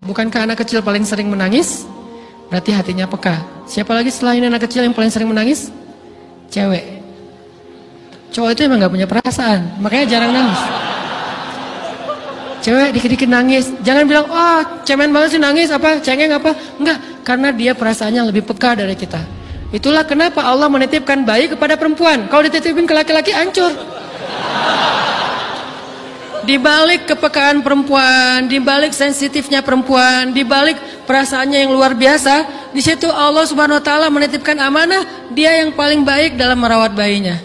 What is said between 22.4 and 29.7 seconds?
dititipin ke laki-laki, hancur. Di balik kepekaan perempuan, di balik sensitifnya